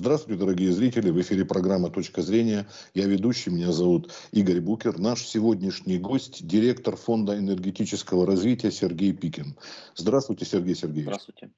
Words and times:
Здравствуйте, 0.00 0.40
дорогие 0.40 0.72
зрители. 0.72 1.10
В 1.10 1.20
эфире 1.20 1.44
программа 1.44 1.90
«Точка 1.90 2.22
зрения». 2.22 2.66
Я 2.94 3.04
ведущий, 3.04 3.50
меня 3.50 3.70
зовут 3.70 4.10
Игорь 4.32 4.62
Букер. 4.62 4.98
Наш 4.98 5.20
сегодняшний 5.20 5.98
гость– 5.98 6.46
директор 6.46 6.96
Фонда 6.96 7.36
энергетического 7.36 8.24
развития 8.24 8.70
Сергей 8.70 9.12
Пикин. 9.12 9.58
Здравствуйте, 9.94 10.46
Сергей 10.46 10.74
Сергеевич. 10.74 11.04
Здравствуйте. 11.04 11.50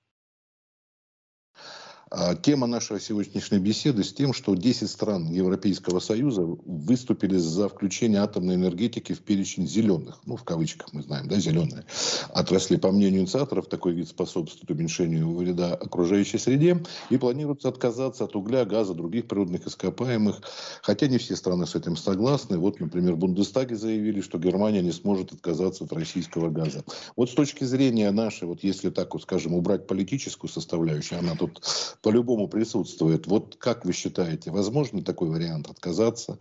А, 2.14 2.34
тема 2.34 2.66
нашей 2.66 3.00
сегодняшней 3.00 3.58
беседы 3.58 4.04
с 4.04 4.12
тем, 4.12 4.34
что 4.34 4.54
10 4.54 4.90
стран 4.90 5.30
Европейского 5.30 5.98
Союза 5.98 6.42
выступили 6.42 7.38
за 7.38 7.70
включение 7.70 8.20
атомной 8.20 8.56
энергетики 8.56 9.14
в 9.14 9.20
перечень 9.20 9.66
зеленых, 9.66 10.20
ну, 10.26 10.36
в 10.36 10.44
кавычках 10.44 10.92
мы 10.92 11.02
знаем, 11.02 11.26
да, 11.26 11.40
зеленые 11.40 11.86
отрасли. 12.28 12.76
По 12.76 12.92
мнению 12.92 13.22
инициаторов, 13.22 13.66
такой 13.66 13.94
вид 13.94 14.10
способствует 14.10 14.70
уменьшению 14.70 15.34
вреда 15.34 15.72
окружающей 15.74 16.36
среде 16.36 16.82
и 17.08 17.16
планируется 17.16 17.70
отказаться 17.70 18.24
от 18.24 18.36
угля, 18.36 18.66
газа, 18.66 18.92
других 18.92 19.26
природных 19.26 19.66
ископаемых, 19.66 20.42
хотя 20.82 21.06
не 21.06 21.16
все 21.16 21.34
страны 21.34 21.66
с 21.66 21.74
этим 21.74 21.96
согласны. 21.96 22.58
Вот, 22.58 22.78
например, 22.78 23.14
в 23.14 23.18
Бундестаге 23.20 23.74
заявили, 23.74 24.20
что 24.20 24.36
Германия 24.36 24.82
не 24.82 24.92
сможет 24.92 25.32
отказаться 25.32 25.84
от 25.84 25.92
российского 25.94 26.50
газа. 26.50 26.84
Вот 27.16 27.30
с 27.30 27.32
точки 27.32 27.64
зрения 27.64 28.10
нашей, 28.10 28.48
вот 28.48 28.62
если 28.62 28.90
так 28.90 29.14
вот, 29.14 29.22
скажем, 29.22 29.54
убрать 29.54 29.86
политическую 29.86 30.50
составляющую, 30.50 31.18
она 31.18 31.36
тут 31.36 31.62
по-любому 32.02 32.48
присутствует. 32.48 33.26
Вот 33.26 33.56
как 33.56 33.84
вы 33.84 33.92
считаете, 33.92 34.50
возможно 34.50 35.02
такой 35.02 35.30
вариант 35.30 35.70
отказаться 35.70 36.38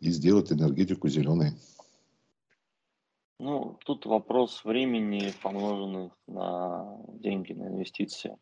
и 0.00 0.10
сделать 0.10 0.52
энергетику 0.52 1.08
зеленой? 1.08 1.52
Ну, 3.38 3.78
тут 3.84 4.06
вопрос 4.06 4.64
времени, 4.64 5.32
помноженный 5.42 6.10
на 6.26 6.98
деньги, 7.08 7.52
на 7.52 7.68
инвестиции. 7.68 8.36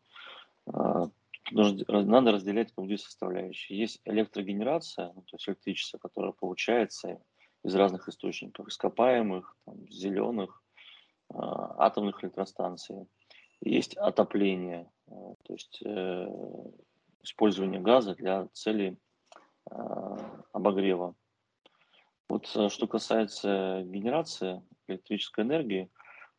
А, 0.67 1.09
надо 1.51 2.33
разделять 2.33 2.73
две 2.77 2.99
составляющие. 2.99 3.79
Есть 3.79 4.01
электрогенерация, 4.05 5.13
ну, 5.15 5.23
то 5.23 5.37
есть 5.37 5.49
электричество, 5.49 5.99
которое 5.99 6.33
получается 6.33 7.21
из 7.65 7.75
разных 7.75 8.09
источников, 8.09 8.69
ископаемых, 8.69 9.57
там, 9.65 9.89
зеленых, 9.91 10.63
а, 11.31 11.87
атомных 11.87 12.23
электростанций. 12.23 13.07
Есть 13.61 13.97
отопление, 13.97 14.91
то 15.45 15.53
есть 15.53 15.81
э, 15.85 16.27
использование 17.23 17.81
газа 17.81 18.15
для 18.15 18.49
целей 18.53 18.97
э, 19.71 19.75
обогрева. 20.53 21.15
Вот 22.29 22.47
что 22.47 22.87
касается 22.87 23.83
генерации 23.85 24.63
электрической 24.89 25.45
энергии, 25.45 25.91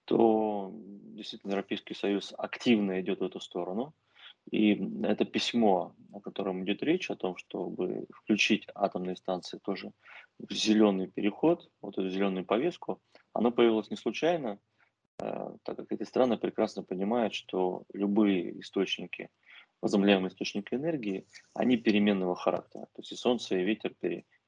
то 0.05 0.71
действительно 0.73 1.51
Европейский 1.51 1.93
Союз 1.93 2.33
активно 2.37 2.99
идет 3.01 3.19
в 3.19 3.23
эту 3.23 3.39
сторону. 3.39 3.93
И 4.51 4.73
это 5.03 5.23
письмо, 5.23 5.95
о 6.11 6.19
котором 6.19 6.63
идет 6.63 6.83
речь, 6.83 7.09
о 7.09 7.15
том, 7.15 7.37
чтобы 7.37 8.07
включить 8.13 8.67
атомные 8.75 9.15
станции 9.15 9.57
тоже 9.59 9.93
в 10.37 10.51
зеленый 10.51 11.07
переход, 11.07 11.69
вот 11.81 11.97
эту 11.97 12.09
зеленую 12.09 12.45
повестку, 12.45 13.01
оно 13.31 13.51
появилось 13.51 13.89
не 13.89 13.95
случайно. 13.95 14.59
Э, 15.21 15.55
так 15.63 15.77
как 15.77 15.91
эти 15.91 16.03
страны 16.03 16.37
прекрасно 16.37 16.83
понимают, 16.83 17.33
что 17.33 17.83
любые 17.93 18.59
источники, 18.59 19.29
возобновляемые 19.81 20.29
источники 20.29 20.73
энергии, 20.73 21.27
они 21.53 21.77
переменного 21.77 22.35
характера. 22.35 22.85
То 22.93 23.01
есть 23.01 23.11
и 23.11 23.15
солнце, 23.15 23.57
и 23.57 23.63
ветер 23.63 23.93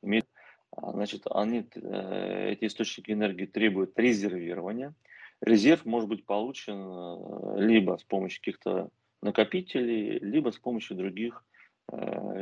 имеют, 0.01 0.27
а, 0.71 0.91
значит, 0.91 1.23
они, 1.29 1.67
э, 1.75 2.49
эти 2.51 2.65
источники 2.65 3.11
энергии 3.11 3.45
требуют 3.45 3.97
резервирования. 3.97 4.93
Резерв 5.41 5.85
может 5.85 6.09
быть 6.09 6.25
получен 6.25 6.77
э, 6.77 7.59
либо 7.59 7.97
с 7.97 8.03
помощью 8.03 8.41
каких-то 8.41 8.89
накопителей, 9.21 10.19
либо 10.19 10.51
с 10.51 10.57
помощью 10.57 10.97
других 10.97 11.43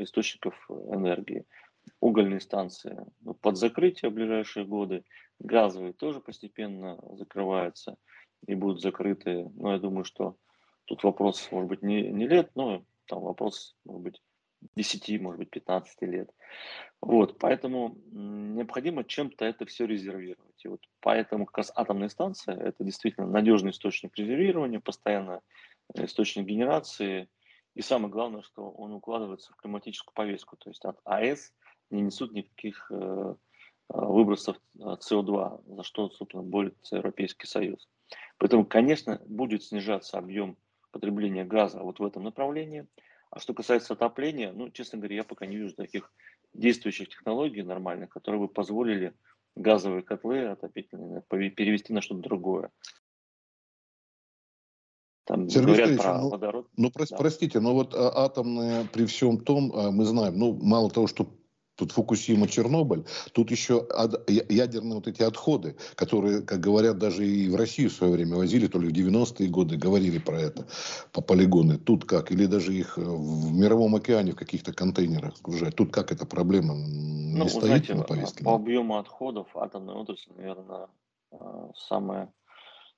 источников 0.01 0.55
энергии. 0.69 1.45
Угольные 1.99 2.39
станции 2.39 3.05
ну, 3.21 3.33
под 3.33 3.57
закрытие 3.57 4.11
в 4.11 4.13
ближайшие 4.13 4.65
годы, 4.65 5.03
газовые 5.39 5.93
тоже 5.93 6.19
постепенно 6.19 6.99
закрываются 7.13 7.97
и 8.45 8.55
будут 8.55 8.81
закрыты. 8.81 9.49
Но 9.55 9.73
я 9.73 9.79
думаю, 9.79 10.03
что 10.03 10.38
тут 10.85 11.03
вопрос, 11.03 11.49
может 11.51 11.69
быть, 11.69 11.81
не, 11.81 12.09
не 12.09 12.27
лет, 12.27 12.51
но 12.55 12.83
там 13.07 13.22
вопрос, 13.22 13.75
может 13.85 14.01
быть, 14.01 14.22
10, 14.75 15.22
может 15.22 15.39
быть, 15.39 15.49
15 15.49 16.01
лет. 16.03 16.29
Вот, 17.01 17.38
поэтому 17.38 17.97
необходимо 18.11 19.03
чем-то 19.03 19.45
это 19.45 19.66
все 19.66 19.85
резервировать. 19.85 20.63
И 20.63 20.67
вот 20.67 20.81
поэтому 21.01 21.45
как 21.45 21.59
раз 21.59 21.72
атомная 21.75 22.09
станция– 22.09 22.55
это 22.59 22.83
действительно 22.83 23.27
надежный 23.27 23.72
источник 23.72 24.16
резервирования, 24.16 24.79
постоянно 24.79 25.41
э, 25.93 26.05
источник 26.05 26.45
генерации. 26.45 27.27
И 27.75 27.81
самое 27.81 28.11
главное, 28.11 28.41
что 28.41 28.69
он 28.69 28.93
укладывается 28.93 29.51
в 29.51 29.57
климатическую 29.57 30.13
повестку. 30.13 30.55
То 30.57 30.69
есть 30.69 30.85
от 30.85 30.99
АЭС 31.03 31.51
не 31.93 32.01
несут 32.01 32.33
никаких 32.33 32.87
э, 32.91 32.95
э 32.95 33.35
выбросов 33.89 34.57
СО2, 34.77 35.75
за 35.75 35.83
что, 35.83 36.09
собственно, 36.09 36.43
борется 36.43 36.97
Европейский 36.97 37.47
Союз. 37.47 37.87
Поэтому, 38.37 38.65
конечно, 38.65 39.21
будет 39.25 39.63
снижаться 39.63 40.17
объем 40.17 40.57
потребления 40.91 41.43
газа 41.45 41.81
вот 41.81 41.99
в 41.99 42.05
этом 42.05 42.23
направлении. 42.23 42.87
А 43.29 43.39
что 43.39 43.53
касается 43.53 43.93
отопления, 43.93 44.51
ну, 44.51 44.69
честно 44.69 44.99
говоря, 44.99 45.17
я 45.17 45.23
пока 45.23 45.45
не 45.45 45.57
вижу 45.57 45.75
таких 45.75 46.11
действующих 46.53 47.09
технологий 47.09 47.63
нормальных, 47.63 48.09
которые 48.09 48.41
бы 48.41 48.47
позволили 48.47 49.13
газовые 49.55 50.03
котлы 50.03 50.45
отопительные 50.45 51.21
перевести 51.21 51.93
на 51.93 52.01
что-то 52.01 52.21
другое. 52.21 52.71
Там 55.25 55.49
Сергей 55.49 55.75
говорят 55.75 56.01
про 56.01 56.21
ну, 56.21 56.29
водород. 56.29 56.67
Ну, 56.75 56.91
про, 56.91 57.05
да. 57.09 57.17
простите, 57.17 57.59
но 57.59 57.73
вот 57.73 57.93
а, 57.95 58.25
атомные 58.25 58.85
при 58.85 59.05
всем 59.05 59.39
том, 59.39 59.71
а, 59.73 59.89
мы 59.89 60.03
знаем, 60.05 60.37
ну, 60.37 60.53
мало 60.61 60.89
того, 60.89 61.07
что 61.07 61.27
Тут 61.83 61.91
Фукусима, 61.91 62.47
Чернобыль, 62.47 63.03
тут 63.33 63.51
еще 63.51 63.85
ядерные 64.27 64.95
вот 64.95 65.07
эти 65.09 65.21
отходы, 65.21 65.75
которые, 65.95 66.41
как 66.41 66.61
говорят, 66.61 66.97
даже 66.97 67.27
и 67.27 67.49
в 67.49 67.57
Россию 67.57 67.89
в 67.89 67.94
свое 67.94 68.13
время 68.13 68.38
возили, 68.38 68.67
то 68.67 68.79
ли 68.79 68.88
в 68.88 68.94
90-е 68.94 69.49
годы 69.49 69.75
говорили 69.75 70.17
про 70.17 70.39
это, 70.39 70.66
по 71.11 71.19
полигоны. 71.19 71.77
Тут 71.77 72.05
как? 72.05 72.31
Или 72.31 72.45
даже 72.45 72.73
их 72.73 72.97
в 72.97 73.51
Мировом 73.51 73.95
океане 73.95 74.31
в 74.31 74.38
каких-то 74.38 74.72
контейнерах 74.72 75.35
сгружать. 75.35 75.75
Тут 75.75 75.91
как 75.91 76.13
эта 76.13 76.25
проблема 76.25 76.73
не 76.73 77.38
ну, 77.38 77.49
стоит 77.49 77.66
знаете, 77.66 77.95
на 77.95 78.03
повестке? 78.03 78.45
По 78.45 78.55
объему 78.55 78.97
отходов 78.97 79.47
атомная 79.53 79.95
отрасль, 79.95 80.31
наверное, 80.38 80.88
а, 81.31 81.69
самая 81.75 82.31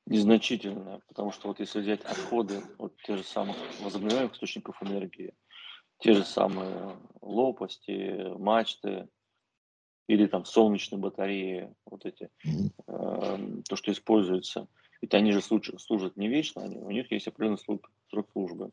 незначительная, 0.06 1.02
потому 1.08 1.32
что 1.32 1.48
вот 1.48 1.60
если 1.60 1.82
взять 1.82 2.02
отходы 2.02 2.62
от 2.78 2.96
тех 3.02 3.18
же 3.18 3.24
самых 3.24 3.56
возобновляемых 3.82 4.34
источников 4.34 4.78
энергии, 4.84 5.34
те 6.00 6.14
же 6.14 6.24
самые 6.24 6.98
лопасти, 7.22 8.38
мачты 8.38 9.08
или 10.08 10.28
там 10.28 10.46
солнечные 10.46 11.00
батареи, 11.00 11.74
вот 11.86 12.06
эти, 12.06 12.30
э, 12.44 13.38
то, 13.68 13.76
что 13.76 13.92
используется. 13.92 14.68
Ведь 15.02 15.14
они 15.14 15.32
же 15.32 15.42
служат, 15.42 15.82
служат 15.82 16.16
не 16.16 16.28
вечно, 16.28 16.64
они, 16.64 16.78
у 16.78 16.92
них 16.92 17.12
есть 17.12 17.28
определенный 17.28 17.58
срок, 17.58 17.92
срок 18.10 18.30
службы. 18.32 18.72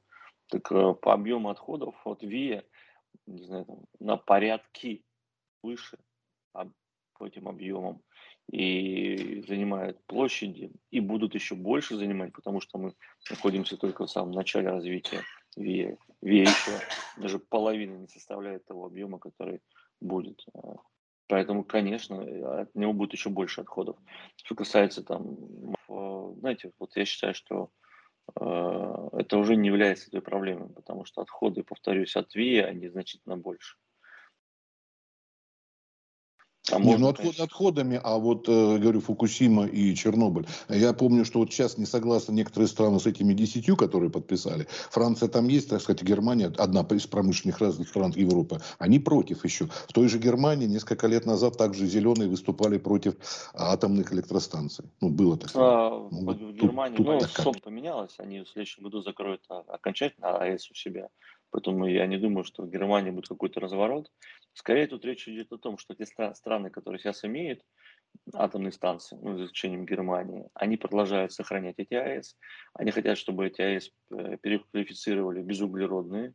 Так 0.49 0.71
э, 0.73 0.95
по 0.95 1.15
объему 1.15 1.49
отходов 1.49 1.95
от 2.05 2.23
ВИА, 2.23 2.65
не 3.27 3.45
знаю, 3.45 3.65
там, 3.65 3.85
на 3.99 4.17
порядки 4.17 5.05
выше 5.63 5.99
по 7.23 7.27
этим 7.27 7.47
объемам 7.47 8.03
и 8.51 9.45
занимают 9.47 10.05
площади, 10.07 10.73
и 10.91 10.99
будут 10.99 11.37
еще 11.37 11.55
больше 11.55 11.97
занимать, 11.97 12.33
потому 12.33 12.61
что 12.61 12.79
мы 12.79 12.95
находимся 13.31 13.77
только 13.77 14.07
в 14.07 14.11
самом 14.11 14.33
начале 14.33 14.71
развития 14.71 15.23
ВИА. 15.57 15.97
ВИА 16.21 16.43
еще 16.43 16.81
даже 17.19 17.39
половины 17.39 17.97
не 17.99 18.09
составляет 18.09 18.65
того 18.65 18.87
объема, 18.87 19.19
который 19.19 19.61
будет. 20.01 20.45
Поэтому, 21.29 21.65
конечно, 21.65 22.61
от 22.61 22.75
него 22.75 22.93
будет 22.93 23.13
еще 23.13 23.31
больше 23.31 23.63
отходов. 23.63 23.97
Что 24.37 24.55
касается 24.55 25.03
там, 25.03 25.37
знаете, 26.41 26.73
вот 26.79 26.97
я 26.97 27.05
считаю, 27.05 27.35
что 27.35 27.71
э, 28.39 29.09
это 29.13 29.39
уже 29.39 29.57
не 29.57 29.69
является 29.69 30.11
той 30.11 30.21
проблемой, 30.21 30.69
потому 30.69 31.05
что 31.05 31.23
отходы, 31.23 31.63
повторюсь, 31.63 32.17
от 32.17 32.35
ВИА, 32.35 32.67
они 32.67 32.89
значительно 32.89 33.37
больше. 33.37 33.77
А 36.71 36.79
не, 36.79 36.97
ну 36.97 37.09
отход, 37.09 37.41
отходами, 37.41 38.01
а 38.03 38.19
вот, 38.19 38.49
э, 38.49 38.79
говорю, 38.79 39.01
Фукусима 39.01 39.67
и 39.67 39.97
Чернобыль. 39.97 40.47
Я 40.69 40.93
помню, 40.93 41.25
что 41.25 41.41
вот 41.41 41.53
сейчас 41.53 41.77
не 41.77 41.87
согласны 41.87 42.33
некоторые 42.33 42.69
страны 42.69 43.01
с 43.01 43.07
этими 43.07 43.35
десятью, 43.35 43.77
которые 43.77 44.11
подписали. 44.11 44.69
Франция 44.91 45.29
там 45.29 45.49
есть, 45.49 45.71
так 45.71 45.83
сказать, 45.83 46.03
Германия, 46.03 46.53
одна 46.57 46.83
из 46.93 47.07
промышленных 47.09 47.59
разных 47.59 47.89
стран 47.89 48.13
Европы. 48.15 48.61
Они 48.79 49.01
против 49.01 49.45
еще. 49.45 49.67
В 49.67 49.93
той 49.93 50.07
же 50.07 50.19
Германии 50.19 50.67
несколько 50.69 51.09
лет 51.09 51.27
назад 51.27 51.59
также 51.59 51.87
зеленые 51.87 52.29
выступали 52.29 52.79
против 52.79 53.15
атомных 53.55 54.13
электростанций. 54.13 54.85
Ну, 55.01 55.09
было 55.09 55.37
такое. 55.37 55.65
А, 55.65 56.09
ну, 56.13 56.33
в 56.33 56.53
Германии, 56.53 56.97
тут, 56.97 57.07
ну, 57.07 57.21
тут 57.43 57.63
поменялось. 57.63 58.15
Они 58.19 58.41
в 58.41 58.49
следующем 58.49 58.85
году 58.85 59.03
закроют 59.03 59.43
а, 59.49 59.65
окончательно 59.67 60.37
АЭС 60.37 60.71
у 60.71 60.75
себя. 60.75 61.09
Поэтому 61.53 61.87
я 61.87 62.07
не 62.07 62.17
думаю, 62.17 62.45
что 62.45 62.63
в 62.63 62.71
Германии 62.71 63.11
будет 63.11 63.29
какой-то 63.29 63.61
разворот. 63.61 64.11
Скорее 64.55 64.87
тут 64.87 65.05
речь 65.05 65.29
идет 65.29 65.53
о 65.53 65.59
том, 65.59 65.77
что 65.77 65.95
те 65.95 66.07
страны, 66.07 66.71
которые 66.71 66.99
сейчас 66.99 67.25
имеют 67.25 67.63
атомные 68.33 68.73
станции, 68.73 69.19
ну, 69.21 69.37
за 69.37 69.45
исключением 69.45 69.85
Германии, 69.85 70.49
они 70.55 70.79
продолжают 70.79 71.33
сохранять 71.33 71.75
эти 71.77 71.95
АЭС. 71.95 72.37
Они 72.73 72.91
хотят, 72.91 73.19
чтобы 73.19 73.47
эти 73.47 73.61
АЭС 73.61 73.91
э, 74.11 74.39
переквалифицировали 74.41 75.43
безуглеродные 75.43 76.35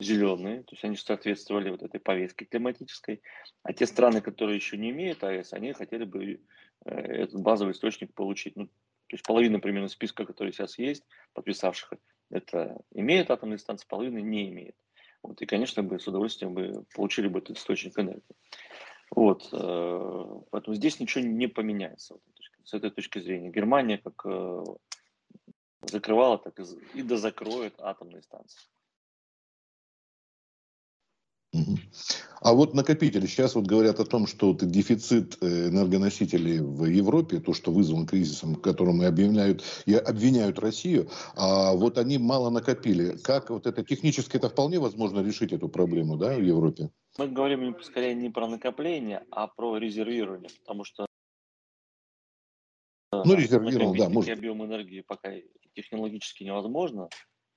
зеленые, 0.00 0.62
то 0.64 0.72
есть 0.72 0.84
они 0.84 0.96
соответствовали 0.96 1.70
вот 1.70 1.82
этой 1.82 2.00
повестке 2.00 2.44
климатической, 2.44 3.22
а 3.62 3.72
те 3.72 3.86
страны, 3.86 4.20
которые 4.20 4.56
еще 4.56 4.76
не 4.76 4.90
имеют 4.90 5.22
АЭС, 5.22 5.52
они 5.52 5.72
хотели 5.72 6.04
бы 6.04 6.40
э, 6.84 6.90
этот 6.90 7.40
базовый 7.40 7.72
источник 7.72 8.12
получить. 8.14 8.56
Ну, 8.56 8.66
то 8.66 9.14
есть 9.14 9.24
половина 9.24 9.60
примерно 9.60 9.88
списка, 9.88 10.24
который 10.24 10.52
сейчас 10.52 10.76
есть, 10.76 11.04
подписавших, 11.34 11.92
это 12.30 12.80
имеет 12.92 13.30
атомные 13.30 13.58
станции, 13.58 13.86
половина 13.88 14.18
не 14.18 14.48
имеет. 14.48 14.76
Вот, 15.22 15.40
и, 15.42 15.46
конечно, 15.46 15.82
бы 15.82 15.98
с 15.98 16.06
удовольствием 16.06 16.54
бы 16.54 16.84
получили 16.94 17.28
бы 17.28 17.40
этот 17.40 17.56
источник 17.56 17.98
энергии. 17.98 18.22
Вот, 19.10 19.48
э, 19.52 20.40
поэтому 20.50 20.74
здесь 20.76 21.00
ничего 21.00 21.24
не 21.24 21.46
поменяется 21.46 22.16
с 22.64 22.74
этой 22.74 22.90
точки 22.90 23.20
зрения. 23.20 23.50
Германия 23.50 23.98
как 23.98 24.20
э, 24.24 24.64
закрывала, 25.82 26.38
так 26.38 26.58
и, 26.94 27.02
дозакроет 27.02 27.74
атомные 27.78 28.22
станции. 28.22 28.60
А 32.40 32.52
вот 32.52 32.74
накопители. 32.74 33.26
Сейчас 33.26 33.54
вот 33.54 33.66
говорят 33.66 33.98
о 33.98 34.04
том, 34.04 34.26
что 34.26 34.48
вот 34.48 34.64
дефицит 34.64 35.38
э, 35.40 35.68
энергоносителей 35.68 36.60
в 36.60 36.84
Европе, 36.84 37.40
то, 37.40 37.54
что 37.54 37.72
вызван 37.72 38.06
кризисом, 38.06 38.54
которым 38.54 39.02
и 39.02 39.06
обвиняют, 39.06 39.64
и 39.86 39.94
обвиняют 39.94 40.58
Россию, 40.58 41.08
а 41.34 41.72
вот 41.72 41.98
они 41.98 42.18
мало 42.18 42.50
накопили. 42.50 43.16
Как 43.18 43.50
вот 43.50 43.66
это 43.66 43.82
технически 43.82 44.36
это 44.36 44.48
вполне 44.48 44.78
возможно 44.78 45.20
решить 45.20 45.52
эту 45.52 45.68
проблему, 45.68 46.16
да, 46.16 46.36
в 46.36 46.42
Европе? 46.42 46.90
Мы 47.18 47.28
говорим 47.28 47.76
скорее 47.82 48.14
не 48.14 48.30
про 48.30 48.46
накопление, 48.46 49.24
а 49.30 49.46
про 49.48 49.78
резервирование, 49.78 50.50
потому 50.62 50.84
что 50.84 51.06
ну, 53.12 53.34
резервировал, 53.34 53.94
да, 53.94 54.08
может. 54.08 54.36
объем 54.36 54.64
энергии 54.64 55.00
пока 55.00 55.32
технологически 55.74 56.44
невозможно 56.44 57.08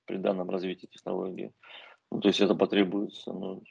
при 0.06 0.16
данном 0.16 0.48
развитии 0.50 0.86
технологии. 0.86 1.52
Ну, 2.10 2.20
то 2.20 2.28
есть 2.28 2.40
это 2.40 2.54
потребуется 2.54 3.32
ну, 3.32 3.62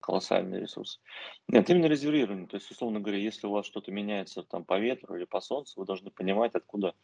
колоссальный 0.00 0.60
ресурс. 0.60 1.00
Нет, 1.48 1.68
именно 1.70 1.86
резервирование. 1.86 2.46
То 2.46 2.56
есть, 2.56 2.70
условно 2.70 3.00
говоря, 3.00 3.18
если 3.18 3.46
у 3.46 3.50
вас 3.50 3.66
что-то 3.66 3.92
меняется 3.92 4.42
там 4.42 4.64
по 4.64 4.78
ветру 4.78 5.16
или 5.16 5.24
по 5.24 5.40
солнцу, 5.40 5.80
вы 5.80 5.86
должны 5.86 6.10
понимать, 6.10 6.54
откуда 6.54 6.94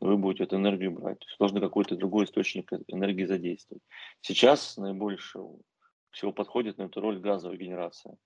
вы 0.00 0.16
будете 0.16 0.44
эту 0.44 0.56
энергию 0.56 0.92
брать. 0.92 1.18
То 1.20 1.26
есть 1.26 1.38
должны 1.38 1.60
какой-то 1.60 1.96
другой 1.96 2.24
источник 2.24 2.72
энергии 2.88 3.24
задействовать. 3.24 3.82
Сейчас 4.20 4.76
наибольше 4.76 5.40
всего 6.10 6.32
подходит 6.32 6.78
на 6.78 6.84
эту 6.84 7.00
роль 7.00 7.18
газовая 7.18 7.56
генерация. 7.56 8.16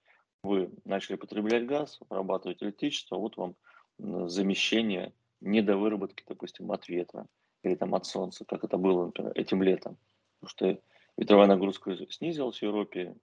Вы 0.43 0.71
начали 0.85 1.17
потреблять 1.17 1.67
газ, 1.67 1.99
обрабатывать 2.01 2.63
электричество, 2.63 3.17
вот 3.17 3.37
вам 3.37 3.55
замещение 3.99 5.15
недовыработки, 5.41 6.25
допустим, 6.27 6.71
от 6.73 6.89
ветра 6.89 7.27
или 7.63 7.77
там 7.77 7.95
от 7.95 8.05
солнца, 8.05 8.45
как 8.45 8.65
это 8.65 8.77
было, 8.77 9.07
например, 9.07 9.33
этим 9.37 9.63
летом. 9.63 9.97
Потому 10.41 10.51
что 10.51 10.79
ветровая 11.17 11.47
нагрузка 11.47 11.97
снизилась 12.11 12.59
в 12.59 12.63
Европе, 12.63 13.15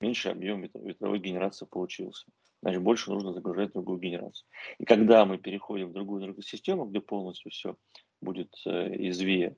меньше 0.00 0.28
объем 0.30 0.62
ветровой 0.62 1.18
генерации 1.18 1.66
получился. 1.66 2.26
Значит, 2.62 2.82
больше 2.82 3.10
нужно 3.10 3.32
загружать 3.32 3.72
другую 3.72 3.98
генерацию. 3.98 4.46
И 4.78 4.84
когда 4.84 5.24
мы 5.24 5.38
переходим 5.38 5.88
в 5.88 5.92
другую 5.92 6.22
энергосистему, 6.22 6.86
где 6.86 7.00
полностью 7.00 7.50
все 7.50 7.76
будет 8.20 8.52
э, 8.66 8.94
из 8.96 9.20
ВИА 9.20 9.54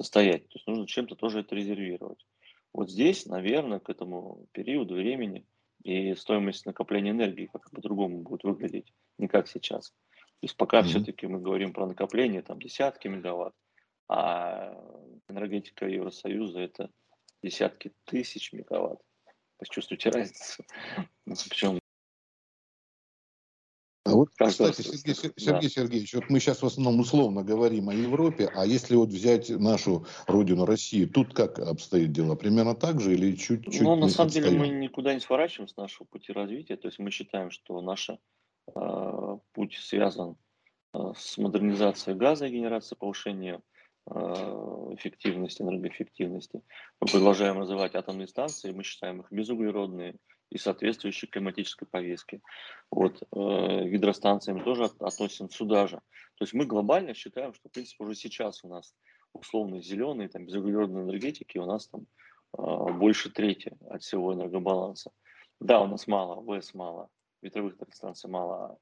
состоять, 0.00 0.48
то 0.48 0.58
есть 0.58 0.66
нужно 0.66 0.86
чем-то 0.86 1.14
тоже 1.14 1.40
это 1.40 1.54
резервировать. 1.54 2.26
Вот 2.74 2.90
здесь, 2.90 3.26
наверное, 3.26 3.80
к 3.80 3.88
этому 3.88 4.46
периоду 4.52 4.94
времени 4.94 5.46
и 5.82 6.14
стоимость 6.14 6.66
накопления 6.66 7.10
энергии 7.10 7.46
как 7.46 7.70
по-другому 7.70 8.22
будет 8.22 8.44
выглядеть, 8.44 8.92
не 9.18 9.28
как 9.28 9.48
сейчас. 9.48 9.90
То 9.90 10.46
есть 10.46 10.56
пока 10.56 10.80
mm-hmm. 10.80 10.84
все-таки 10.84 11.26
мы 11.26 11.40
говорим 11.40 11.72
про 11.72 11.86
накопление 11.86 12.42
там 12.42 12.60
десятки 12.60 13.08
мегаватт, 13.08 13.54
а 14.08 14.74
энергетика 15.28 15.86
Евросоюза 15.86 16.60
это 16.60 16.90
десятки 17.42 17.92
тысяч 18.04 18.52
мегаватт. 18.52 19.00
Почувствуйте 19.58 20.10
разницу. 20.10 20.64
Ну, 21.24 21.36
Причем 21.48 21.78
а 24.04 24.14
вот, 24.14 24.30
кстати, 24.30 24.82
Сергей, 24.82 25.14
Сергей 25.14 25.62
да. 25.62 25.68
Сергеевич, 25.68 26.14
вот 26.14 26.24
мы 26.28 26.40
сейчас 26.40 26.60
в 26.60 26.66
основном 26.66 27.00
условно 27.00 27.44
говорим 27.44 27.88
о 27.88 27.94
Европе, 27.94 28.50
а 28.52 28.66
если 28.66 28.96
вот 28.96 29.10
взять 29.10 29.48
нашу 29.48 30.06
родину 30.26 30.66
Россию, 30.66 31.08
тут 31.08 31.32
как 31.32 31.60
обстоит 31.60 32.10
дело? 32.10 32.34
Примерно 32.34 32.74
так 32.74 33.00
же 33.00 33.14
или 33.14 33.36
чуть-чуть? 33.36 33.80
Ну, 33.80 33.94
на 33.94 34.08
самом 34.08 34.26
отстаем? 34.26 34.46
деле 34.46 34.58
мы 34.58 34.68
никуда 34.68 35.14
не 35.14 35.20
сворачиваем 35.20 35.68
с 35.68 35.76
нашего 35.76 36.04
пути 36.04 36.32
развития, 36.32 36.76
то 36.76 36.88
есть 36.88 36.98
мы 36.98 37.12
считаем, 37.12 37.52
что 37.52 37.80
наш 37.80 38.10
э, 38.10 39.38
путь 39.52 39.74
связан 39.74 40.36
э, 40.94 40.98
с 41.16 41.38
модернизацией 41.38 42.16
газа 42.16 42.46
и 42.46 42.50
генерацией 42.50 42.98
повышения 42.98 43.62
эффективности, 44.08 45.62
энергоэффективности. 45.62 46.60
Мы 47.00 47.06
продолжаем 47.06 47.58
развивать 47.58 47.94
атомные 47.94 48.26
станции, 48.26 48.72
мы 48.72 48.82
считаем 48.82 49.20
их 49.20 49.30
безуглеродные 49.30 50.16
и 50.50 50.58
соответствующие 50.58 51.30
климатической 51.30 51.88
повестке. 51.88 52.40
Вот, 52.90 53.22
э, 53.22 53.88
гидростанциями 53.88 54.62
тоже 54.62 54.84
от, 54.84 55.00
относим 55.00 55.48
сюда 55.48 55.86
же. 55.86 55.96
То 56.36 56.44
есть 56.44 56.52
мы 56.52 56.66
глобально 56.66 57.14
считаем, 57.14 57.54
что, 57.54 57.68
в 57.68 57.72
принципе, 57.72 58.04
уже 58.04 58.14
сейчас 58.14 58.62
у 58.64 58.68
нас 58.68 58.94
условно 59.32 59.80
зеленые, 59.80 60.28
там, 60.28 60.44
безуглеродные 60.44 61.04
энергетики, 61.04 61.58
у 61.58 61.64
нас 61.64 61.88
там 61.88 62.06
э, 62.58 62.92
больше 62.92 63.30
трети 63.30 63.76
от 63.88 64.02
всего 64.02 64.34
энергобаланса. 64.34 65.10
Да, 65.58 65.80
у 65.80 65.86
нас 65.86 66.06
мало, 66.06 66.40
ВЭС 66.42 66.74
мало, 66.74 67.08
ветровых 67.40 67.74
электростанций 67.74 68.28
мало, 68.28 68.56
а 68.56 68.76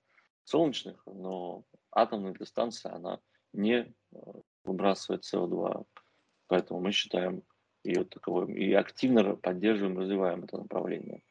солнечных, 0.45 1.03
но 1.07 1.63
атомная 1.93 2.31
электростанция, 2.31 2.95
она 2.95 3.21
не 3.53 3.95
э, 4.13 4.17
выбрасывает 4.65 5.25
СО2. 5.25 5.85
Поэтому 6.49 6.81
мы 6.81 6.93
считаем 6.93 7.43
ее 7.85 8.05
таковой 8.05 8.53
и 8.53 8.73
активно 8.73 9.37
поддерживаем, 9.37 9.99
развиваем 9.99 10.45
это 10.45 10.59
направление. 10.59 11.23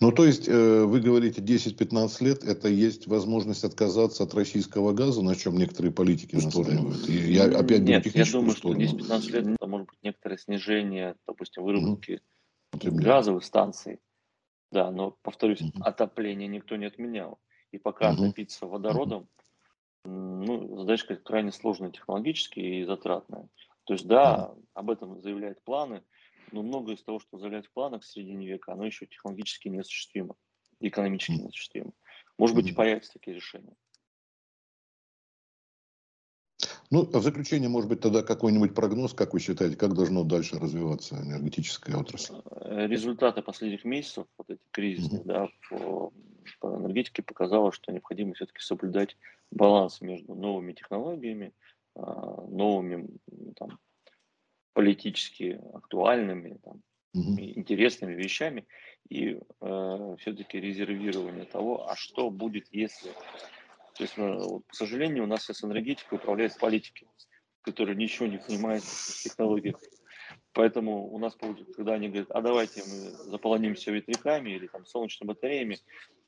Ну, 0.00 0.12
то 0.12 0.24
есть, 0.26 0.48
э, 0.48 0.84
вы 0.84 1.00
говорите, 1.00 1.40
10-15 1.40 2.22
лет, 2.22 2.44
это 2.44 2.68
есть 2.68 3.06
возможность 3.06 3.64
отказаться 3.64 4.24
от 4.24 4.34
российского 4.34 4.92
газа, 4.92 5.22
на 5.22 5.34
чем 5.34 5.56
некоторые 5.56 5.92
политики 5.92 6.34
настаивают. 6.34 7.08
И 7.08 7.32
я 7.32 7.44
опять 7.44 7.80
Нет, 7.80 8.06
я 8.14 8.24
думаю, 8.30 8.54
что 8.54 8.74
10-15 8.74 9.30
лет, 9.30 9.46
это 9.46 9.66
может 9.66 9.88
быть 9.88 9.98
некоторое 10.02 10.36
снижение, 10.36 11.16
допустим, 11.26 11.62
выработки 11.62 12.20
угу. 12.74 12.96
газовых 12.96 13.44
станций. 13.44 14.00
Да, 14.70 14.90
но, 14.90 15.16
повторюсь, 15.22 15.60
угу. 15.60 15.82
отопление 15.82 16.48
никто 16.48 16.76
не 16.76 16.86
отменял. 16.86 17.38
И 17.72 17.78
пока 17.78 18.12
угу. 18.12 18.26
топиться 18.26 18.66
водородом, 18.66 19.28
ну, 20.04 20.76
задачка 20.76 21.16
крайне 21.16 21.52
сложная 21.52 21.90
технологически 21.90 22.60
и 22.60 22.84
затратная. 22.84 23.48
То 23.84 23.94
есть, 23.94 24.06
да, 24.06 24.54
об 24.74 24.90
этом 24.90 25.20
заявляют 25.20 25.62
планы, 25.64 26.02
но 26.52 26.62
многое 26.62 26.96
из 26.96 27.02
того, 27.02 27.18
что 27.18 27.38
заявляют 27.38 27.66
в 27.66 27.72
планах 27.72 28.02
в 28.02 28.06
середине 28.06 28.46
века, 28.46 28.72
оно 28.72 28.84
еще 28.84 29.06
технологически 29.06 29.68
неосуществимо, 29.68 30.34
экономически 30.80 31.32
неосуществимо. 31.32 31.92
Может 32.38 32.56
быть, 32.56 32.68
и 32.68 32.72
появятся 32.72 33.12
такие 33.14 33.36
решения. 33.36 33.74
Ну, 36.90 37.08
а 37.12 37.18
в 37.18 37.22
заключение, 37.22 37.70
может 37.70 37.88
быть, 37.88 38.00
тогда 38.00 38.22
какой-нибудь 38.22 38.74
прогноз, 38.74 39.14
как 39.14 39.32
вы 39.32 39.40
считаете, 39.40 39.76
как 39.76 39.94
должно 39.94 40.24
дальше 40.24 40.58
развиваться 40.58 41.16
энергетическая 41.16 41.96
отрасль? 41.96 42.34
Э, 42.50 42.86
результаты 42.86 43.40
последних 43.40 43.84
месяцев, 43.84 44.26
вот 44.36 44.50
эти 44.50 44.60
кризисные, 44.70 45.22
mm-hmm. 45.22 45.26
да, 45.26 45.48
по, 45.70 46.12
по 46.60 46.68
энергетике 46.68 47.22
показало, 47.22 47.72
что 47.72 47.92
необходимо 47.92 48.34
все-таки 48.34 48.60
соблюдать 48.60 49.16
баланс 49.50 50.00
между 50.00 50.34
новыми 50.34 50.72
технологиями, 50.72 51.52
а, 51.94 52.42
новыми 52.46 53.08
там, 53.56 53.78
политически 54.72 55.60
актуальными, 55.74 56.58
там, 56.64 56.82
mm-hmm. 57.16 57.52
интересными 57.56 58.14
вещами 58.14 58.66
и 59.10 59.38
э, 59.60 60.16
все-таки 60.18 60.58
резервирование 60.58 61.44
того, 61.44 61.86
а 61.86 61.96
что 61.96 62.30
будет, 62.30 62.68
если 62.72 63.10
то 63.94 64.04
есть, 64.04 64.14
э, 64.16 64.32
вот, 64.32 64.64
к 64.66 64.74
сожалению, 64.74 65.24
у 65.24 65.26
нас 65.26 65.42
сейчас 65.42 65.64
энергетика 65.64 66.14
управляет 66.14 66.58
политики, 66.58 67.06
которые 67.62 67.96
ничего 67.96 68.26
не 68.26 68.38
понимают 68.38 68.84
в 68.84 69.22
технологиях. 69.22 69.80
Поэтому 70.52 71.06
у 71.12 71.18
нас, 71.18 71.36
когда 71.76 71.94
они 71.94 72.08
говорят, 72.08 72.30
а 72.30 72.40
давайте 72.40 72.82
мы 72.82 73.10
заполоним 73.30 73.74
все 73.74 73.92
ветряками 73.92 74.50
или 74.50 74.66
там 74.66 74.84
солнечными 74.84 75.28
батареями, 75.28 75.78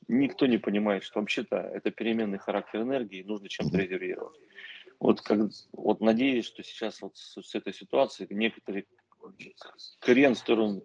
никто 0.07 0.45
не 0.47 0.57
понимает, 0.57 1.03
что 1.03 1.19
вообще-то 1.19 1.57
это 1.57 1.91
переменный 1.91 2.37
характер 2.37 2.81
энергии, 2.81 3.23
нужно 3.23 3.49
чем-то 3.49 3.77
резервировать. 3.77 4.39
Вот, 4.99 5.21
как, 5.21 5.49
вот 5.73 6.01
надеюсь, 6.01 6.45
что 6.45 6.63
сейчас 6.63 7.01
вот 7.01 7.17
с, 7.17 7.41
с 7.41 7.55
этой 7.55 7.73
ситуацией 7.73 8.33
некоторые 8.33 8.85
крен 9.99 10.35
в 10.35 10.37
сторону 10.37 10.83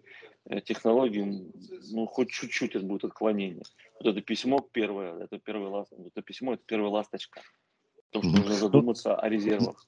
Э, 0.49 0.59
технологий, 0.59 1.23
ну, 1.91 2.07
хоть 2.07 2.31
чуть-чуть 2.31 2.75
это 2.75 2.85
будет 2.85 3.03
отклонение. 3.03 3.63
Вот 3.99 4.09
это 4.09 4.21
письмо 4.21 4.59
первое, 4.59 5.23
это 5.23 5.37
первое, 5.37 5.85
это 5.91 6.21
письмо, 6.21 6.53
это 6.53 6.63
первая 6.65 6.89
ласточка. 6.89 7.41
Потому 8.11 8.33
что 8.33 8.41
нужно 8.41 8.55
задуматься 8.55 9.15
о 9.15 9.29
резервах. 9.29 9.87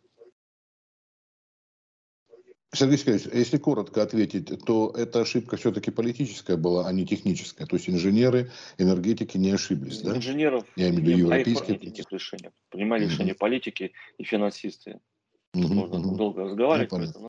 Сергей 2.74 2.98
Сергеевич, 2.98 3.28
если 3.32 3.58
коротко 3.58 4.02
ответить, 4.02 4.66
то 4.66 4.92
эта 4.98 5.22
ошибка 5.22 5.58
все-таки 5.58 5.92
политическая 5.92 6.58
была, 6.58 6.88
а 6.88 6.92
не 6.92 7.06
техническая. 7.06 7.68
То 7.68 7.76
есть 7.76 7.88
инженеры, 7.88 8.52
энергетики 8.80 9.38
не 9.38 9.52
ошиблись, 9.52 10.02
да? 10.02 10.18
Инженеров 10.18 10.66
Я 10.76 10.90
имею 10.90 11.02
в 11.02 11.08
виду 11.08 11.18
европейские. 11.20 11.78
этих 11.78 12.12
решений. 12.12 12.50
Принимали 12.70 13.06
mm-hmm. 13.06 13.10
решения 13.10 13.36
политики 13.36 13.94
и 14.18 14.24
финансисты. 14.24 15.00
Mm-hmm. 15.56 15.68
Можно 15.68 15.96
mm-hmm. 15.98 16.16
долго 16.16 16.44
разговаривать, 16.46 16.92
ну, 16.92 17.28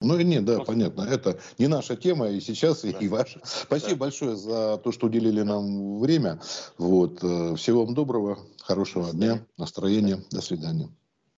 Ну 0.00 0.18
и 0.18 0.24
нет, 0.24 0.44
да, 0.44 0.56
Просто... 0.56 0.72
понятно. 0.72 1.02
Это 1.02 1.38
не 1.58 1.68
наша 1.68 1.94
тема 1.94 2.28
и 2.30 2.40
сейчас, 2.40 2.82
да. 2.82 2.88
и 2.90 3.06
ваша. 3.06 3.40
Спасибо 3.44 3.90
да. 3.90 3.96
большое 3.96 4.34
за 4.34 4.78
то, 4.78 4.90
что 4.90 5.06
уделили 5.06 5.42
нам 5.42 6.00
время. 6.00 6.40
Вот. 6.78 7.22
Э, 7.22 7.54
всего 7.54 7.84
вам 7.84 7.94
доброго, 7.94 8.40
хорошего 8.58 9.12
дня, 9.12 9.46
настроения. 9.56 10.20
До 10.32 10.40
свидания. 10.40 10.90